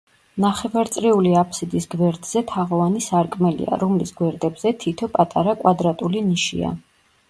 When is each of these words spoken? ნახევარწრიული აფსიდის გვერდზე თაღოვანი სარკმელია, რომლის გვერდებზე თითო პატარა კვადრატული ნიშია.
ნახევარწრიული 0.43 1.33
აფსიდის 1.41 1.87
გვერდზე 1.91 2.43
თაღოვანი 2.53 3.03
სარკმელია, 3.11 3.81
რომლის 3.85 4.17
გვერდებზე 4.23 4.77
თითო 4.85 5.15
პატარა 5.19 5.59
კვადრატული 5.65 6.31
ნიშია. 6.33 6.79